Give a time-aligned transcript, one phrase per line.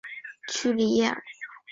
[0.47, 1.23] 屈里耶尔。